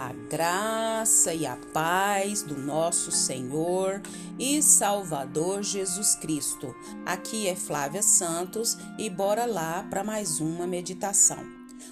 A 0.00 0.14
graça 0.14 1.34
e 1.34 1.44
a 1.44 1.58
paz 1.74 2.42
do 2.42 2.56
nosso 2.56 3.12
Senhor 3.12 4.00
e 4.38 4.62
Salvador 4.62 5.62
Jesus 5.62 6.14
Cristo. 6.14 6.74
Aqui 7.04 7.46
é 7.46 7.54
Flávia 7.54 8.00
Santos 8.00 8.78
e 8.98 9.10
bora 9.10 9.44
lá 9.44 9.86
para 9.90 10.02
mais 10.02 10.40
uma 10.40 10.66
meditação. 10.66 11.44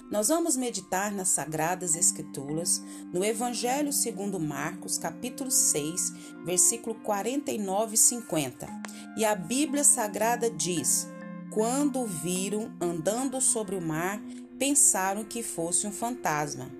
Nós 0.09 0.29
vamos 0.29 0.57
meditar 0.57 1.11
nas 1.11 1.27
Sagradas 1.27 1.95
Escrituras, 1.95 2.81
no 3.13 3.23
Evangelho 3.23 3.93
segundo 3.93 4.39
Marcos, 4.39 4.97
capítulo 4.97 5.51
6, 5.51 6.13
versículo 6.43 6.95
49 6.95 7.93
e 7.93 7.97
50. 7.97 8.67
E 9.17 9.23
a 9.23 9.35
Bíblia 9.35 9.83
Sagrada 9.83 10.49
diz: 10.49 11.07
Quando 11.51 12.07
viram 12.07 12.73
andando 12.81 13.39
sobre 13.39 13.75
o 13.75 13.81
mar, 13.81 14.19
pensaram 14.57 15.23
que 15.23 15.43
fosse 15.43 15.85
um 15.85 15.91
fantasma. 15.91 16.71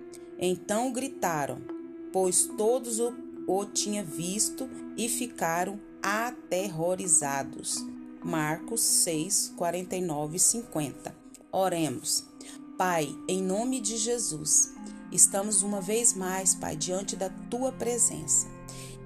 Então 0.41 0.93
gritaram, 0.93 1.61
pois 2.13 2.45
todos 2.57 2.99
o, 2.99 3.13
o 3.45 3.65
tinham 3.65 4.05
visto 4.05 4.69
e 4.95 5.09
ficaram 5.09 5.77
aterrorizados. 6.01 7.75
Marcos 8.23 8.81
6, 8.81 9.53
49 9.57 10.37
e 10.37 10.39
50. 10.39 11.15
Oremos. 11.51 12.25
Pai, 12.77 13.13
em 13.27 13.43
nome 13.43 13.81
de 13.81 13.97
Jesus, 13.97 14.73
estamos 15.11 15.61
uma 15.61 15.81
vez 15.81 16.13
mais, 16.13 16.55
Pai, 16.55 16.77
diante 16.77 17.17
da 17.17 17.29
tua 17.49 17.73
presença. 17.73 18.47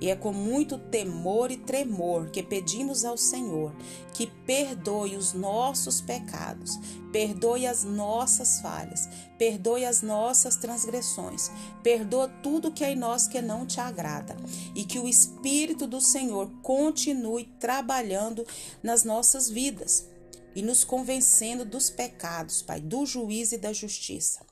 E 0.03 0.09
é 0.09 0.17
com 0.17 0.33
muito 0.33 0.77
temor 0.77 1.49
e 1.49 1.55
tremor 1.55 2.29
que 2.29 2.43
pedimos 2.43 3.05
ao 3.05 3.15
Senhor 3.15 3.73
que 4.13 4.27
perdoe 4.27 5.15
os 5.15 5.31
nossos 5.31 6.01
pecados, 6.01 6.77
perdoe 7.13 7.65
as 7.65 7.85
nossas 7.85 8.59
falhas, 8.59 9.07
perdoe 9.39 9.85
as 9.85 10.01
nossas 10.01 10.57
transgressões, 10.57 11.49
perdoa 11.81 12.27
tudo 12.27 12.73
que 12.73 12.83
é 12.83 12.91
em 12.91 12.97
nós 12.97 13.27
que 13.27 13.41
não 13.41 13.65
te 13.65 13.79
agrada 13.79 14.35
e 14.75 14.83
que 14.83 14.99
o 14.99 15.07
Espírito 15.07 15.87
do 15.87 16.01
Senhor 16.01 16.51
continue 16.61 17.45
trabalhando 17.57 18.45
nas 18.83 19.05
nossas 19.05 19.49
vidas 19.49 20.05
e 20.53 20.61
nos 20.61 20.83
convencendo 20.83 21.63
dos 21.63 21.89
pecados, 21.89 22.61
Pai, 22.61 22.81
do 22.81 23.05
juízo 23.05 23.55
e 23.55 23.57
da 23.57 23.71
justiça. 23.71 24.45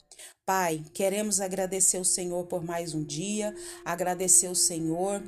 Pai, 0.46 0.84
queremos 0.94 1.40
agradecer 1.40 1.98
o 1.98 2.06
Senhor 2.06 2.46
por 2.46 2.64
mais 2.64 2.94
um 2.94 3.04
dia, 3.04 3.56
agradecer 3.86 4.48
o 4.48 4.56
Senhor 4.56 5.22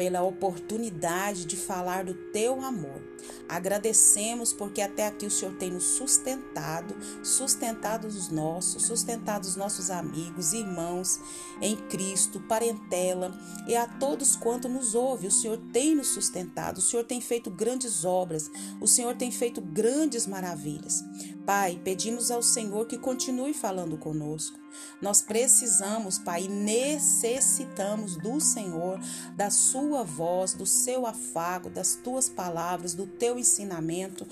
pela 0.00 0.22
oportunidade 0.22 1.44
de 1.44 1.58
falar 1.58 2.04
do 2.04 2.14
teu 2.14 2.62
amor. 2.62 3.02
Agradecemos 3.46 4.50
porque 4.50 4.80
até 4.80 5.06
aqui 5.06 5.26
o 5.26 5.30
Senhor 5.30 5.54
tem 5.56 5.70
nos 5.70 5.84
sustentado, 5.84 6.96
sustentado 7.22 8.06
os 8.06 8.30
nossos, 8.30 8.86
sustentado 8.86 9.44
os 9.44 9.56
nossos 9.56 9.90
amigos, 9.90 10.54
irmãos 10.54 11.20
em 11.60 11.76
Cristo, 11.76 12.40
parentela 12.48 13.38
e 13.68 13.76
a 13.76 13.86
todos 13.86 14.36
quanto 14.36 14.70
nos 14.70 14.94
ouve. 14.94 15.26
O 15.26 15.30
Senhor 15.30 15.58
tem 15.70 15.94
nos 15.94 16.06
sustentado, 16.08 16.78
o 16.78 16.80
Senhor 16.82 17.04
tem 17.04 17.20
feito 17.20 17.50
grandes 17.50 18.02
obras, 18.02 18.50
o 18.80 18.86
Senhor 18.86 19.14
tem 19.14 19.30
feito 19.30 19.60
grandes 19.60 20.26
maravilhas. 20.26 21.04
Pai, 21.44 21.78
pedimos 21.84 22.30
ao 22.30 22.42
Senhor 22.42 22.86
que 22.86 22.96
continue 22.96 23.52
falando 23.52 23.98
conosco. 23.98 24.59
Nós 25.00 25.22
precisamos, 25.22 26.18
Pai, 26.18 26.48
necessitamos 26.48 28.16
do 28.16 28.40
Senhor, 28.40 29.00
da 29.36 29.50
Sua 29.50 30.02
voz, 30.04 30.54
do 30.54 30.66
seu 30.66 31.06
afago, 31.06 31.70
das 31.70 31.94
tuas 31.94 32.28
palavras, 32.28 32.94
do 32.94 33.06
teu 33.06 33.38
ensinamento, 33.38 34.26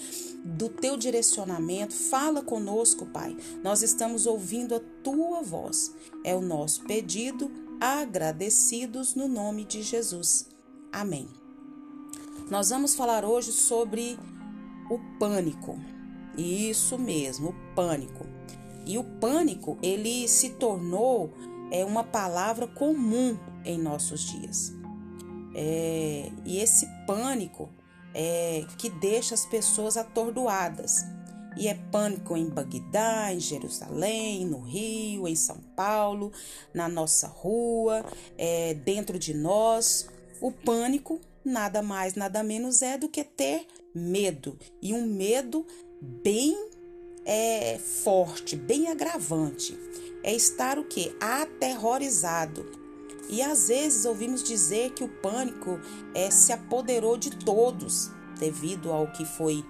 do 0.45 0.69
teu 0.69 0.97
direcionamento. 0.97 1.95
Fala 1.95 2.43
conosco, 2.43 3.07
Pai. 3.07 3.37
Nós 3.63 3.83
estamos 3.83 4.27
ouvindo 4.27 4.75
a 4.75 4.81
tua 5.03 5.43
voz. 5.43 5.93
É 6.25 6.35
o 6.35 6.41
nosso 6.41 6.85
pedido, 6.85 7.51
agradecidos 7.81 9.15
no 9.15 9.29
nome 9.29 9.65
de 9.65 9.83
Jesus. 9.83 10.47
Amém. 10.93 11.29
Nós 12.51 12.71
vamos 12.71 12.95
falar 12.95 13.25
hoje 13.25 13.53
sobre 13.53 14.19
o 14.91 14.99
pânico. 15.19 15.79
Isso 16.37 16.99
mesmo, 16.99 17.51
o 17.51 17.75
pânico. 17.75 18.27
E 18.89 18.97
o 18.97 19.05
pânico, 19.05 19.77
ele 19.83 20.27
se 20.27 20.51
tornou 20.51 21.31
é, 21.71 21.85
uma 21.85 22.03
palavra 22.03 22.67
comum 22.67 23.39
em 23.63 23.79
nossos 23.79 24.23
dias. 24.23 24.73
É, 25.55 26.33
e 26.47 26.59
esse 26.59 26.87
pânico 27.07 27.69
é 28.15 28.65
que 28.79 28.89
deixa 28.89 29.35
as 29.35 29.45
pessoas 29.45 29.99
atordoadas. 29.99 31.05
E 31.55 31.69
é 31.69 31.75
pânico 31.75 32.35
em 32.35 32.49
Bagdá, 32.49 33.31
em 33.31 33.41
Jerusalém, 33.41 34.47
no 34.47 34.61
Rio, 34.61 35.29
em 35.29 35.37
São 35.37 35.59
Paulo, 35.77 36.33
na 36.73 36.89
nossa 36.89 37.27
rua, 37.27 38.03
é, 38.39 38.73
dentro 38.73 39.19
de 39.19 39.35
nós. 39.35 40.09
O 40.41 40.51
pânico 40.51 41.21
nada 41.45 41.83
mais, 41.83 42.15
nada 42.15 42.43
menos 42.43 42.81
é 42.81 42.97
do 42.97 43.09
que 43.09 43.23
ter 43.23 43.67
medo. 43.95 44.59
E 44.81 44.95
um 44.95 45.05
medo 45.05 45.67
bem 46.01 46.68
é, 47.29 47.79
forte, 47.79 48.57
bem 48.57 48.89
agravante. 48.89 49.79
É 50.23 50.35
estar 50.35 50.79
o 50.79 50.85
que? 50.85 51.15
Aterrorizado. 51.21 52.65
E 53.29 53.43
às 53.43 53.69
vezes 53.69 54.07
ouvimos 54.07 54.43
dizer 54.43 54.95
que 54.95 55.05
o 55.05 55.09
pânico 55.09 55.79
é, 56.15 56.31
se 56.31 56.51
apoderou 56.51 57.19
de 57.19 57.37
todos 57.37 58.11
devido 58.41 58.91
ao 58.91 59.13
que 59.13 59.27
foi 59.27 59.63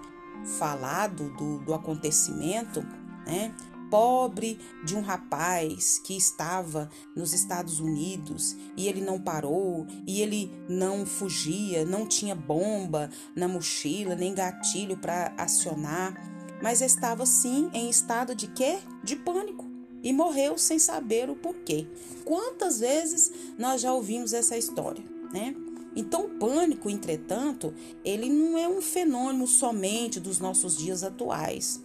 falado 0.59 1.31
do, 1.37 1.59
do 1.59 1.75
acontecimento, 1.75 2.81
né? 3.27 3.53
Pobre 3.91 4.61
de 4.85 4.95
um 4.95 5.01
rapaz 5.01 5.99
que 5.99 6.15
estava 6.15 6.91
nos 7.17 7.33
Estados 7.33 7.81
Unidos 7.81 8.55
e 8.77 8.87
ele 8.87 9.01
não 9.01 9.19
parou, 9.19 9.87
e 10.07 10.21
ele 10.21 10.53
não 10.69 11.07
fugia, 11.07 11.87
não 11.87 12.07
tinha 12.07 12.35
bomba 12.35 13.11
na 13.35 13.49
mochila, 13.49 14.15
nem 14.15 14.35
gatilho 14.35 14.99
para 14.99 15.33
acionar 15.39 16.38
mas 16.63 16.81
estava 16.81 17.25
sim 17.27 17.71
em 17.73 17.89
estado 17.89 18.35
de 18.35 18.49
quê? 18.49 18.79
De 19.03 19.17
pânico 19.17 19.69
e 20.03 20.13
morreu 20.13 20.57
sem 20.57 20.79
saber 20.79 21.29
o 21.29 21.37
porquê. 21.37 21.87
Quantas 22.25 22.81
vezes 22.81 23.33
nós 23.59 23.81
já 23.81 23.93
ouvimos 23.93 24.33
essa 24.33 24.57
história, 24.57 25.05
né? 25.33 25.55
Então, 25.97 26.27
o 26.27 26.29
pânico, 26.39 26.89
entretanto, 26.89 27.75
ele 28.05 28.31
não 28.31 28.57
é 28.57 28.69
um 28.69 28.81
fenômeno 28.81 29.47
somente 29.47 30.21
dos 30.21 30.39
nossos 30.39 30.77
dias 30.77 31.03
atuais, 31.03 31.83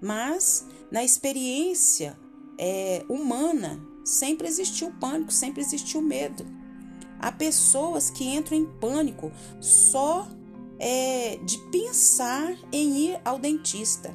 mas 0.00 0.66
na 0.90 1.02
experiência 1.02 2.18
é, 2.58 3.04
humana 3.08 3.80
sempre 4.04 4.46
existiu 4.46 4.92
pânico, 5.00 5.32
sempre 5.32 5.62
existiu 5.62 6.02
medo. 6.02 6.44
Há 7.18 7.32
pessoas 7.32 8.10
que 8.10 8.24
entram 8.24 8.58
em 8.58 8.66
pânico 8.66 9.32
só 9.60 10.28
é, 10.78 11.36
de 11.36 11.58
pensar 11.70 12.56
em 12.72 13.10
ir 13.10 13.20
ao 13.24 13.38
dentista, 13.38 14.14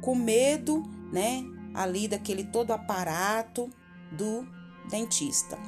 com 0.00 0.14
medo, 0.14 0.82
né, 1.12 1.44
ali 1.74 2.08
daquele 2.08 2.44
todo 2.44 2.72
aparato 2.72 3.70
do 4.12 4.46
dentista. 4.88 5.58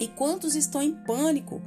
E 0.00 0.08
quantos 0.08 0.54
estão 0.54 0.82
em 0.82 0.94
pânico 1.04 1.60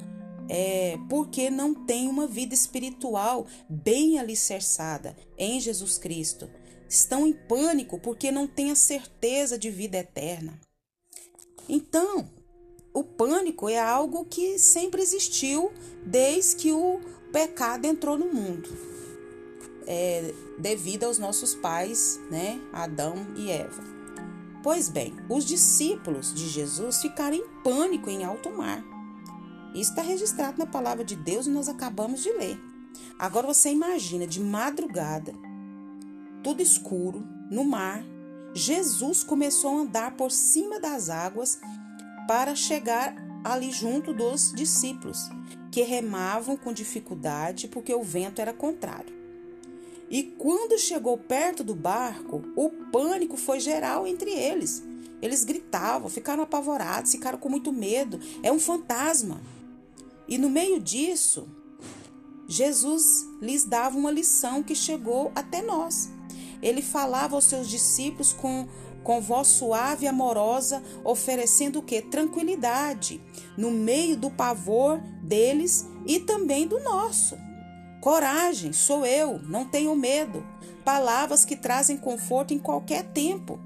é, 0.50 0.98
porque 1.10 1.50
não 1.50 1.74
têm 1.74 2.08
uma 2.08 2.28
vida 2.28 2.54
espiritual 2.54 3.48
bem 3.70 4.20
alicerçada 4.20 5.16
em 5.38 5.60
Jesus 5.60 5.98
Cristo? 5.98 6.50
Estão 6.88 7.26
em 7.26 7.34
pânico 7.34 8.00
porque 8.00 8.32
não 8.32 8.48
têm 8.48 8.72
a 8.72 8.76
certeza 8.76 9.58
de 9.58 9.70
vida 9.70 9.98
eterna. 9.98 10.60
Então, 11.68 12.30
o 12.94 13.04
pânico 13.04 13.68
é 13.68 13.80
algo 13.80 14.26
que 14.26 14.58
sempre 14.60 15.02
existiu 15.02 15.72
desde 16.06 16.56
que 16.56 16.72
o 16.72 17.02
pecado 17.32 17.86
entrou 17.86 18.18
no 18.18 18.28
mundo, 18.34 18.70
é, 19.86 20.34
devido 20.58 21.04
aos 21.04 21.18
nossos 21.18 21.54
pais, 21.56 22.20
né, 22.30 22.60
Adão 22.72 23.28
e 23.36 23.52
Eva. 23.52 23.84
Pois 24.64 24.90
bem, 24.90 25.14
os 25.30 25.46
discípulos 25.46 26.34
de 26.34 26.48
Jesus 26.50 27.02
ficaram 27.02 27.36
em 27.36 27.48
pânico 27.64 28.10
em 28.10 28.24
alto 28.24 28.50
mar. 28.50 28.84
Isso 29.76 29.92
está 29.92 30.02
registrado 30.02 30.58
na 30.58 30.66
palavra 30.66 31.04
de 31.04 31.16
Deus 31.16 31.46
e 31.46 31.52
nós 31.52 31.70
acabamos 31.70 32.24
de 32.24 32.32
ler. 32.32 32.60
Agora 33.20 33.46
você 33.46 33.70
imagina 33.70 34.26
de 34.26 34.40
madrugada, 34.40 35.34
tudo 36.44 36.62
escuro, 36.62 37.24
no 37.52 37.64
mar, 37.64 38.04
Jesus 38.54 39.24
começou 39.24 39.78
a 39.78 39.82
andar 39.82 40.16
por 40.16 40.32
cima 40.32 40.80
das 40.80 41.10
águas 41.10 41.60
para 42.28 42.56
chegar 42.56 43.16
ali 43.44 43.72
junto 43.72 44.14
dos 44.14 44.52
discípulos 44.54 45.30
que 45.76 45.82
remavam 45.82 46.56
com 46.56 46.72
dificuldade 46.72 47.68
porque 47.68 47.94
o 47.94 48.02
vento 48.02 48.40
era 48.40 48.54
contrário. 48.54 49.14
E 50.10 50.24
quando 50.24 50.80
chegou 50.80 51.18
perto 51.18 51.66
do 51.66 51.76
barco, 51.76 52.42
o 52.56 52.70
pânico 52.70 53.36
foi 53.36 53.60
geral 53.60 54.08
entre 54.08 54.32
eles. 54.32 54.82
Eles 55.22 55.44
gritavam, 55.44 56.08
ficaram 56.08 56.44
apavorados, 56.44 57.12
ficaram 57.12 57.38
com 57.38 57.50
muito 57.50 57.74
medo. 57.74 58.18
É 58.42 58.50
um 58.54 58.58
fantasma. 58.58 59.42
E 60.30 60.38
no 60.38 60.50
meio 60.50 60.80
disso, 60.80 61.46
Jesus 62.48 63.28
lhes 63.42 63.66
dava 63.66 63.98
uma 63.98 64.12
lição 64.12 64.64
que 64.64 64.76
chegou 64.76 65.30
até 65.36 65.62
nós. 65.62 66.10
Ele 66.62 66.82
falava 66.82 67.36
aos 67.36 67.44
seus 67.44 67.68
discípulos 67.68 68.32
com 68.32 68.66
com 69.06 69.22
voz 69.22 69.50
suave 69.50 70.06
e 70.06 70.08
amorosa, 70.08 70.82
oferecendo 71.04 71.78
o 71.78 71.84
que? 71.84 72.02
Tranquilidade, 72.02 73.22
no 73.56 73.70
meio 73.70 74.18
do 74.18 74.32
pavor 74.32 75.00
deles 75.22 75.86
e 76.08 76.20
também 76.20 76.68
do 76.68 76.80
nosso. 76.80 77.38
Coragem, 78.02 78.74
sou 78.74 79.06
eu, 79.06 79.40
não 79.44 79.64
tenho 79.64 79.96
medo. 79.96 80.44
Palavras 80.84 81.46
que 81.46 81.56
trazem 81.56 81.98
conforto 81.98 82.52
em 82.52 82.58
qualquer 82.58 83.04
tempo. 83.04 83.60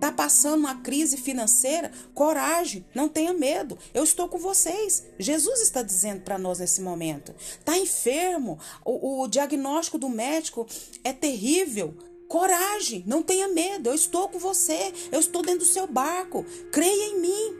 Tá 0.00 0.10
passando 0.10 0.60
uma 0.60 0.76
crise 0.76 1.18
financeira? 1.18 1.92
Coragem, 2.14 2.84
não 2.94 3.10
tenha 3.10 3.34
medo. 3.34 3.78
Eu 3.92 4.02
estou 4.02 4.26
com 4.26 4.38
vocês. 4.38 5.04
Jesus 5.18 5.60
está 5.60 5.82
dizendo 5.82 6.22
para 6.22 6.38
nós 6.38 6.60
nesse 6.60 6.80
momento. 6.80 7.34
Tá 7.62 7.76
enfermo? 7.76 8.58
O, 8.82 9.22
o 9.22 9.28
diagnóstico 9.28 9.98
do 9.98 10.08
médico 10.08 10.66
é 11.04 11.12
terrível. 11.12 11.94
Coragem, 12.28 13.02
não 13.06 13.22
tenha 13.22 13.48
medo. 13.48 13.88
Eu 13.88 13.94
estou 13.94 14.28
com 14.28 14.38
você. 14.38 14.92
Eu 15.10 15.18
estou 15.18 15.42
dentro 15.42 15.60
do 15.60 15.64
seu 15.64 15.86
barco. 15.86 16.44
Creia 16.70 17.08
em 17.08 17.20
mim. 17.20 17.56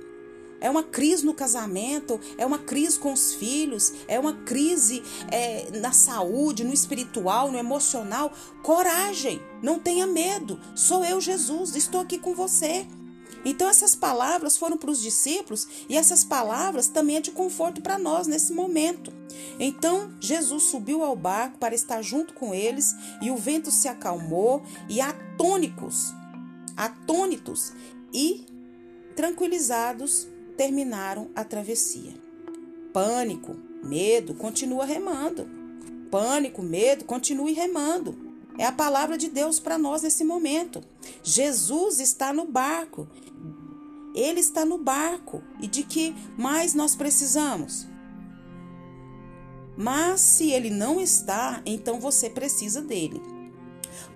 É 0.61 0.69
uma 0.69 0.83
crise 0.83 1.25
no 1.25 1.33
casamento, 1.33 2.21
é 2.37 2.45
uma 2.45 2.59
crise 2.59 2.99
com 2.99 3.13
os 3.13 3.33
filhos, 3.33 3.93
é 4.09 4.19
uma 4.19 4.33
crise 4.33 5.05
é, 5.31 5.71
na 5.79 5.93
saúde, 5.93 6.65
no 6.65 6.75
espiritual, 6.75 7.53
no 7.53 7.59
emocional. 7.59 8.33
Coragem, 8.61 9.41
não 9.63 9.79
tenha 9.79 10.05
medo. 10.05 10.61
Sou 10.75 11.05
eu, 11.05 11.21
Jesus, 11.21 11.77
estou 11.77 12.01
aqui 12.01 12.19
com 12.19 12.35
você. 12.35 12.87
Então, 13.45 13.69
essas 13.69 13.95
palavras 13.95 14.57
foram 14.57 14.77
para 14.77 14.91
os 14.91 15.01
discípulos 15.01 15.67
e 15.89 15.97
essas 15.97 16.25
palavras 16.25 16.89
também 16.89 17.17
é 17.17 17.21
de 17.21 17.31
conforto 17.31 17.81
para 17.81 17.99
nós 17.99 18.27
nesse 18.27 18.53
momento. 18.53 19.13
Então, 19.59 20.13
Jesus 20.21 20.65
subiu 20.65 21.03
ao 21.03 21.17
barco 21.17 21.59
para 21.59 21.75
estar 21.75 22.03
junto 22.03 22.35
com 22.35 22.55
eles 22.55 22.95
e 23.23 23.31
o 23.31 23.37
vento 23.37 23.71
se 23.71 23.89
acalmou 23.89 24.63
e 24.89 25.01
atônicos, 25.01 26.13
atônitos 26.77 27.73
e 28.13 28.45
tranquilizados, 29.15 30.29
terminaram 30.57 31.29
a 31.35 31.45
travessia. 31.45 32.15
Pânico, 32.93 33.57
medo, 33.83 34.35
continua 34.35 34.85
remando. 34.85 35.49
Pânico, 36.11 36.63
medo, 36.63 37.05
continue 37.05 37.53
remando. 37.53 38.28
É 38.59 38.67
a 38.67 38.73
palavra 38.73 39.17
de 39.17 39.29
Deus 39.29 39.61
para 39.61 39.79
nós 39.79 40.03
nesse 40.03 40.25
momento. 40.25 40.83
Jesus 41.23 42.01
está 42.01 42.33
no 42.33 42.45
barco. 42.45 43.09
Ele 44.15 44.41
está 44.41 44.65
no 44.65 44.77
barco. 44.77 45.43
E 45.61 45.67
de 45.67 45.85
que 45.85 46.15
mais 46.37 46.75
nós 46.75 46.97
precisamos? 46.97 47.87
Mas 49.77 50.21
se 50.21 50.51
ele 50.51 50.71
não 50.71 51.01
está, 51.01 51.63
então 51.65 52.01
você 52.01 52.29
precisa 52.29 52.83
dele 52.83 53.38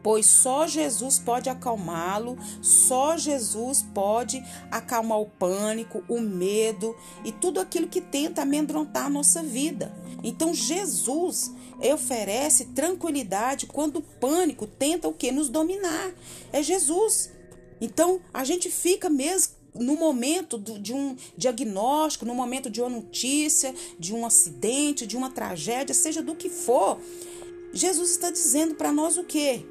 pois 0.03 0.27
só 0.27 0.67
Jesus 0.67 1.19
pode 1.19 1.49
acalmá-lo, 1.49 2.37
só 2.61 3.17
Jesus 3.17 3.85
pode 3.95 4.43
acalmar 4.71 5.21
o 5.21 5.27
pânico, 5.27 6.03
o 6.09 6.21
medo 6.21 6.97
e 7.25 7.33
tudo 7.33 7.61
aquilo 7.61 7.89
que 7.89 8.01
tenta 8.01 8.43
amedrontar 8.43 9.07
a 9.07 9.11
nossa 9.11 9.43
vida. 9.43 9.95
Então 10.23 10.53
Jesus 10.53 11.53
oferece 11.93 12.67
tranquilidade 12.67 13.67
quando 13.67 13.97
o 13.97 14.03
pânico 14.03 14.67
tenta 14.67 15.09
o 15.09 15.13
que 15.13 15.33
nos 15.33 15.49
dominar. 15.49 16.13
É 16.53 16.63
Jesus. 16.63 17.31
Então 17.81 18.21
a 18.33 18.45
gente 18.45 18.71
fica 18.71 19.09
mesmo 19.11 19.63
no 19.75 19.97
momento 19.97 20.59
de 20.59 20.93
um 20.93 21.17
diagnóstico, 21.37 22.27
no 22.27 22.35
momento 22.35 22.69
de 22.69 22.81
uma 22.81 22.91
notícia, 22.91 23.75
de 23.99 24.15
um 24.15 24.27
acidente, 24.27 25.07
de 25.07 25.17
uma 25.17 25.31
tragédia, 25.31 25.95
seja 25.95 26.23
do 26.23 26.35
que 26.35 26.51
for, 26.51 27.01
Jesus 27.73 28.11
está 28.11 28.31
dizendo 28.31 28.75
para 28.75 28.93
nós 28.93 29.17
o 29.17 29.25
quê? 29.25 29.65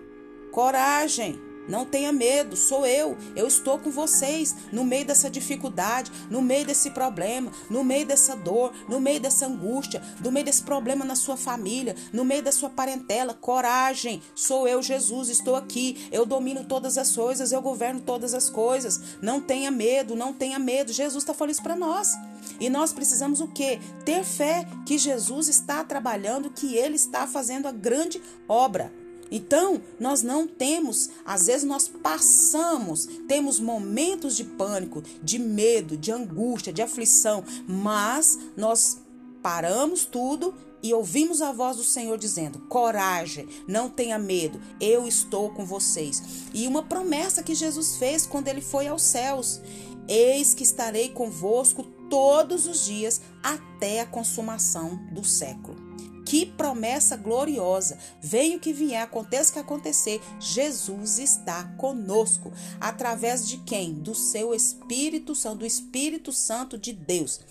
Coragem, 0.52 1.40
não 1.68 1.86
tenha 1.86 2.12
medo, 2.12 2.58
sou 2.58 2.86
eu. 2.86 3.18
Eu 3.36 3.48
estou 3.48 3.80
com 3.80 3.90
vocês 3.90 4.54
no 4.72 4.84
meio 4.84 5.06
dessa 5.06 5.30
dificuldade, 5.30 6.12
no 6.30 6.42
meio 6.42 6.66
desse 6.66 6.92
problema, 6.92 7.52
no 7.70 7.84
meio 7.84 8.06
dessa 8.06 8.36
dor, 8.36 8.74
no 8.90 9.00
meio 9.00 9.20
dessa 9.20 9.46
angústia, 9.46 10.02
no 10.22 10.32
meio 10.32 10.46
desse 10.46 10.64
problema 10.64 11.06
na 11.06 11.16
sua 11.16 11.38
família, 11.38 11.96
no 12.12 12.26
meio 12.26 12.44
da 12.44 12.52
sua 12.52 12.70
parentela. 12.70 13.34
Coragem, 13.34 14.22
sou 14.36 14.68
eu, 14.68 14.82
Jesus, 14.82 15.30
estou 15.30 15.56
aqui. 15.56 16.10
Eu 16.12 16.26
domino 16.26 16.66
todas 16.66 16.98
as 16.98 17.16
coisas, 17.16 17.54
eu 17.54 17.62
governo 17.62 18.02
todas 18.02 18.34
as 18.34 18.50
coisas. 18.50 19.00
Não 19.22 19.40
tenha 19.40 19.72
medo, 19.72 20.16
não 20.16 20.34
tenha 20.34 20.60
medo. 20.60 20.92
Jesus 20.92 21.24
está 21.24 21.34
falando 21.34 21.54
isso 21.54 21.64
para 21.64 21.76
nós. 21.76 22.18
E 22.60 22.70
nós 22.70 22.92
precisamos 22.92 23.40
o 23.40 23.48
quê? 23.48 23.80
Ter 24.04 24.24
fé 24.24 24.68
que 24.86 24.98
Jesus 24.98 25.48
está 25.48 25.84
trabalhando, 25.84 26.50
que 26.50 26.76
ele 26.76 26.96
está 26.96 27.26
fazendo 27.26 27.68
a 27.68 27.72
grande 27.72 28.22
obra. 28.48 28.92
Então, 29.32 29.82
nós 29.98 30.22
não 30.22 30.46
temos, 30.46 31.10
às 31.26 31.48
vezes 31.48 31.64
nós 31.64 31.88
passamos, 31.88 33.08
temos 33.28 33.60
momentos 33.60 34.36
de 34.36 34.44
pânico, 34.44 35.02
de 35.24 35.40
medo, 35.40 35.96
de 35.96 36.12
angústia, 36.12 36.74
de 36.74 36.82
aflição, 36.82 37.44
mas 37.66 38.38
nós 38.58 38.98
paramos 39.42 40.04
tudo 40.04 40.54
e 40.84 40.94
ouvimos 40.94 41.42
a 41.42 41.52
voz 41.52 41.78
do 41.78 41.84
Senhor 41.84 42.18
dizendo: 42.18 42.60
Coragem, 42.68 43.48
não 43.68 43.90
tenha 43.90 44.18
medo, 44.18 44.60
eu 44.80 45.08
estou 45.08 45.52
com 45.52 45.66
vocês. 45.66 46.22
E 46.54 46.68
uma 46.68 46.84
promessa 46.84 47.44
que 47.44 47.56
Jesus 47.56 47.96
fez 47.98 48.26
quando 48.26 48.48
ele 48.48 48.62
foi 48.62 48.88
aos 48.88 49.04
céus: 49.04 49.62
Eis 50.08 50.54
que 50.54 50.64
estarei 50.64 51.10
convosco 51.10 51.84
todos 52.10 52.68
os 52.68 52.86
dias 52.86 53.22
até 53.42 54.02
a 54.02 54.06
consumação 54.06 55.00
do 55.14 55.24
século. 55.24 55.91
Que 56.32 56.46
promessa 56.46 57.18
gloriosa! 57.18 57.98
Venha 58.22 58.56
o 58.56 58.60
que 58.62 58.72
vier, 58.72 59.02
aconteça 59.02 59.50
o 59.50 59.54
que 59.56 59.60
acontecer, 59.60 60.22
Jesus 60.40 61.20
está 61.20 61.66
conosco. 61.78 62.54
Através 62.80 63.46
de 63.46 63.58
quem? 63.58 63.92
Do 63.96 64.16
seu 64.16 64.54
Espírito 64.54 65.36
Santo, 65.36 65.58
do 65.58 65.66
Espírito 65.66 66.32
Santo 66.32 66.78
de 66.78 66.94
Deus. 66.94 67.42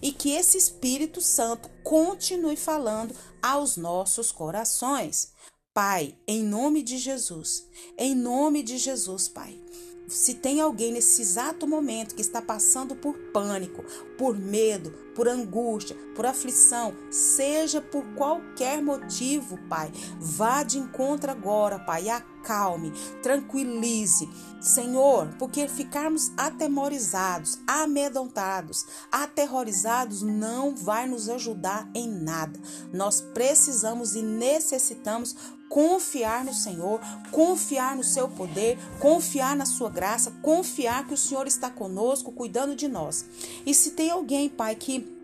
E 0.00 0.10
que 0.10 0.30
esse 0.30 0.56
Espírito 0.56 1.20
Santo 1.20 1.68
continue 1.84 2.56
falando 2.56 3.14
aos 3.42 3.76
nossos 3.76 4.32
corações. 4.32 5.32
Pai, 5.74 6.16
em 6.26 6.42
nome 6.42 6.82
de 6.82 6.96
Jesus, 6.96 7.66
em 7.98 8.14
nome 8.14 8.62
de 8.62 8.78
Jesus, 8.78 9.28
Pai 9.28 9.54
se 10.10 10.34
tem 10.34 10.60
alguém 10.60 10.92
nesse 10.92 11.22
exato 11.22 11.66
momento 11.66 12.14
que 12.14 12.20
está 12.20 12.42
passando 12.42 12.96
por 12.96 13.16
pânico, 13.32 13.84
por 14.18 14.36
medo, 14.36 14.90
por 15.14 15.28
angústia, 15.28 15.96
por 16.14 16.26
aflição, 16.26 16.94
seja 17.10 17.80
por 17.80 18.04
qualquer 18.14 18.82
motivo, 18.82 19.56
Pai, 19.68 19.92
vá 20.18 20.62
de 20.62 20.78
encontro 20.78 21.30
agora, 21.30 21.78
Pai, 21.78 22.08
acalme, 22.08 22.92
tranquilize, 23.22 24.28
Senhor, 24.60 25.28
porque 25.38 25.68
ficarmos 25.68 26.32
atemorizados, 26.36 27.60
amedrontados, 27.66 28.86
aterrorizados 29.12 30.22
não 30.22 30.74
vai 30.74 31.06
nos 31.06 31.28
ajudar 31.28 31.88
em 31.94 32.08
nada. 32.08 32.60
Nós 32.92 33.20
precisamos 33.20 34.16
e 34.16 34.22
necessitamos 34.22 35.36
confiar 35.70 36.44
no 36.44 36.52
Senhor, 36.52 37.00
confiar 37.30 37.96
no 37.96 38.02
seu 38.02 38.28
poder, 38.28 38.76
confiar 38.98 39.54
na 39.54 39.64
sua 39.64 39.88
graça, 39.88 40.32
confiar 40.42 41.06
que 41.06 41.14
o 41.14 41.16
Senhor 41.16 41.46
está 41.46 41.70
conosco, 41.70 42.32
cuidando 42.32 42.74
de 42.74 42.88
nós. 42.88 43.24
E 43.64 43.72
se 43.72 43.92
tem 43.92 44.10
alguém, 44.10 44.48
Pai, 44.48 44.74
que 44.74 45.19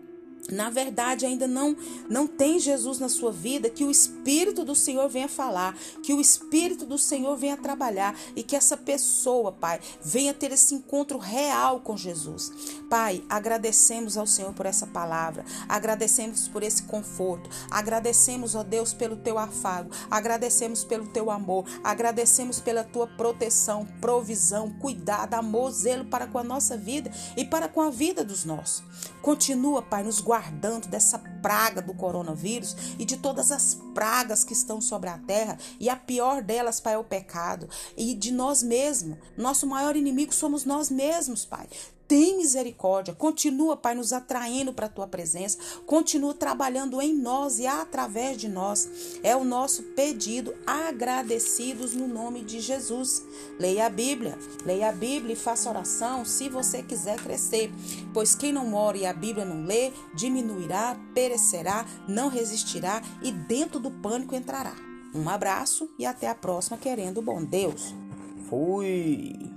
na 0.51 0.69
verdade 0.69 1.25
ainda 1.25 1.47
não 1.47 1.75
não 2.09 2.25
tem 2.25 2.59
Jesus 2.59 2.99
na 2.99 3.09
sua 3.09 3.31
vida, 3.31 3.69
que 3.69 3.83
o 3.83 3.91
espírito 3.91 4.63
do 4.63 4.75
Senhor 4.75 5.09
venha 5.09 5.27
falar, 5.27 5.75
que 6.01 6.13
o 6.13 6.21
espírito 6.21 6.85
do 6.85 6.97
Senhor 6.97 7.35
venha 7.35 7.57
trabalhar 7.57 8.17
e 8.35 8.43
que 8.43 8.55
essa 8.55 8.77
pessoa, 8.77 9.51
Pai, 9.51 9.79
venha 10.01 10.33
ter 10.33 10.51
esse 10.51 10.73
encontro 10.73 11.17
real 11.17 11.81
com 11.81 11.97
Jesus. 11.97 12.51
Pai, 12.89 13.23
agradecemos 13.29 14.17
ao 14.17 14.25
Senhor 14.25 14.53
por 14.53 14.65
essa 14.65 14.87
palavra, 14.87 15.43
agradecemos 15.67 16.47
por 16.47 16.63
esse 16.63 16.83
conforto, 16.83 17.49
agradecemos, 17.69 18.55
ó 18.55 18.63
Deus, 18.63 18.93
pelo 18.93 19.17
teu 19.17 19.37
afago, 19.37 19.91
agradecemos 20.09 20.83
pelo 20.83 21.07
teu 21.07 21.29
amor, 21.29 21.65
agradecemos 21.83 22.59
pela 22.59 22.83
tua 22.83 23.07
proteção, 23.07 23.85
provisão, 23.99 24.71
cuidado, 24.79 25.33
amor, 25.33 25.71
zelo 25.71 26.05
para 26.05 26.27
com 26.27 26.37
a 26.37 26.43
nossa 26.43 26.77
vida 26.77 27.11
e 27.35 27.43
para 27.43 27.67
com 27.67 27.81
a 27.81 27.89
vida 27.89 28.23
dos 28.23 28.45
nossos. 28.45 28.83
Continua, 29.21 29.81
Pai, 29.81 30.03
nos 30.03 30.21
guardando 30.27 30.89
dessa 30.89 31.17
praga 31.41 31.81
do 31.81 31.93
coronavírus 31.93 32.75
e 32.99 33.05
de 33.05 33.17
todas 33.17 33.51
as 33.51 33.75
pragas 33.93 34.43
que 34.43 34.53
estão 34.53 34.81
sobre 34.81 35.09
a 35.09 35.17
terra. 35.17 35.57
E 35.79 35.89
a 35.89 35.95
pior 35.95 36.41
delas, 36.41 36.79
Pai, 36.79 36.93
é 36.93 36.97
o 36.97 37.03
pecado. 37.03 37.69
E 37.95 38.13
de 38.13 38.31
nós 38.31 38.63
mesmos. 38.63 39.17
Nosso 39.37 39.67
maior 39.67 39.95
inimigo 39.95 40.33
somos 40.33 40.65
nós 40.65 40.89
mesmos, 40.89 41.45
Pai 41.45 41.67
tem 42.07 42.37
misericórdia, 42.37 43.13
continua, 43.13 43.75
Pai, 43.75 43.93
nos 43.93 44.13
atraindo 44.13 44.71
para 44.71 44.85
a 44.85 44.89
tua 44.89 45.07
presença, 45.07 45.57
continua 45.85 46.33
trabalhando 46.33 47.01
em 47.01 47.13
nós 47.13 47.59
e 47.59 47.67
através 47.67 48.37
de 48.37 48.47
nós. 48.47 48.89
É 49.21 49.35
o 49.35 49.43
nosso 49.43 49.83
pedido, 49.83 50.55
agradecidos 50.65 51.93
no 51.93 52.07
nome 52.07 52.43
de 52.43 52.61
Jesus. 52.61 53.23
Leia 53.59 53.87
a 53.87 53.89
Bíblia, 53.89 54.37
leia 54.65 54.89
a 54.89 54.91
Bíblia 54.93 55.33
e 55.33 55.35
faça 55.35 55.69
oração 55.69 56.23
se 56.23 56.47
você 56.47 56.81
quiser 56.81 57.17
crescer, 57.17 57.71
pois 58.13 58.33
quem 58.33 58.53
não 58.53 58.67
mora 58.67 58.97
e 58.97 59.05
a 59.05 59.11
Bíblia 59.11 59.43
não 59.43 59.65
lê, 59.65 59.91
diminuirá, 60.13 60.97
perecerá, 61.27 61.85
não 62.07 62.29
resistirá 62.29 63.01
e 63.21 63.31
dentro 63.31 63.79
do 63.79 63.91
pânico 63.91 64.33
entrará. 64.33 64.73
Um 65.13 65.29
abraço 65.29 65.89
e 65.99 66.05
até 66.05 66.29
a 66.29 66.35
próxima, 66.35 66.77
querendo 66.77 67.21
bom 67.21 67.43
Deus. 67.43 67.93
Fui! 68.49 69.56